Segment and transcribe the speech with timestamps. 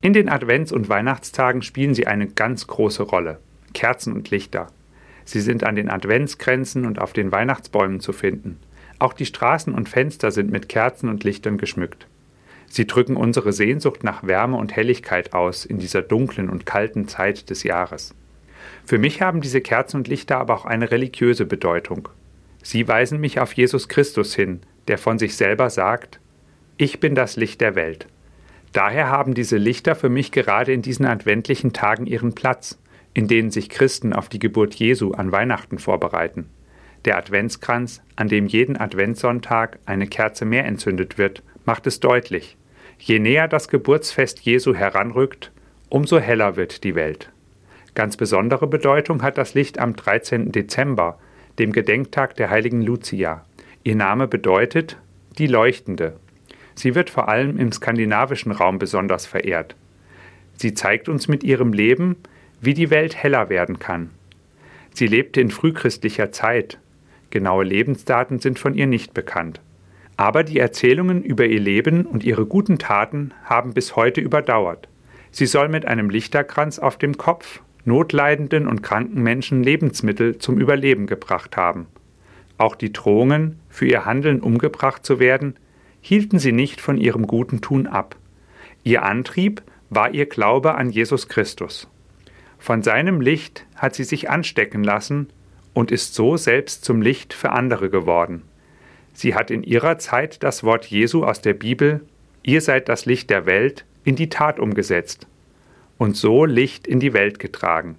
[0.00, 3.40] In den Advents- und Weihnachtstagen spielen sie eine ganz große Rolle.
[3.74, 4.68] Kerzen und Lichter.
[5.24, 8.60] Sie sind an den Adventskränzen und auf den Weihnachtsbäumen zu finden.
[9.00, 12.06] Auch die Straßen und Fenster sind mit Kerzen und Lichtern geschmückt.
[12.68, 17.50] Sie drücken unsere Sehnsucht nach Wärme und Helligkeit aus in dieser dunklen und kalten Zeit
[17.50, 18.14] des Jahres.
[18.84, 22.08] Für mich haben diese Kerzen und Lichter aber auch eine religiöse Bedeutung.
[22.62, 26.20] Sie weisen mich auf Jesus Christus hin, der von sich selber sagt,
[26.76, 28.06] Ich bin das Licht der Welt.
[28.72, 32.78] Daher haben diese Lichter für mich gerade in diesen adventlichen Tagen ihren Platz,
[33.14, 36.48] in denen sich Christen auf die Geburt Jesu an Weihnachten vorbereiten.
[37.04, 42.56] Der Adventskranz, an dem jeden Adventssonntag eine Kerze mehr entzündet wird, macht es deutlich.
[42.98, 45.52] Je näher das Geburtsfest Jesu heranrückt,
[45.88, 47.30] umso heller wird die Welt.
[47.94, 50.52] Ganz besondere Bedeutung hat das Licht am 13.
[50.52, 51.18] Dezember,
[51.58, 53.44] dem Gedenktag der heiligen Lucia.
[53.84, 54.98] Ihr Name bedeutet
[55.38, 56.16] die Leuchtende
[56.78, 59.74] Sie wird vor allem im skandinavischen Raum besonders verehrt.
[60.54, 62.14] Sie zeigt uns mit ihrem Leben,
[62.60, 64.10] wie die Welt heller werden kann.
[64.94, 66.78] Sie lebte in frühchristlicher Zeit.
[67.30, 69.60] Genaue Lebensdaten sind von ihr nicht bekannt.
[70.16, 74.86] Aber die Erzählungen über ihr Leben und ihre guten Taten haben bis heute überdauert.
[75.32, 81.08] Sie soll mit einem Lichterkranz auf dem Kopf notleidenden und kranken Menschen Lebensmittel zum Überleben
[81.08, 81.88] gebracht haben.
[82.56, 85.56] Auch die Drohungen, für ihr Handeln umgebracht zu werden,
[86.00, 88.16] hielten sie nicht von ihrem guten Tun ab.
[88.84, 91.88] Ihr Antrieb war ihr Glaube an Jesus Christus.
[92.58, 95.28] Von seinem Licht hat sie sich anstecken lassen
[95.74, 98.42] und ist so selbst zum Licht für andere geworden.
[99.12, 102.02] Sie hat in ihrer Zeit das Wort Jesu aus der Bibel,
[102.42, 105.26] ihr seid das Licht der Welt, in die Tat umgesetzt
[105.98, 107.96] und so Licht in die Welt getragen.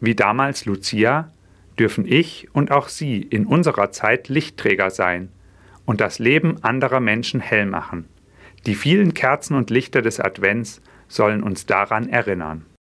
[0.00, 1.30] Wie damals Lucia
[1.78, 5.30] dürfen ich und auch Sie in unserer Zeit Lichtträger sein
[5.86, 8.08] und das Leben anderer Menschen hell machen.
[8.66, 12.64] Die vielen Kerzen und Lichter des Advents sollen uns daran erinnern.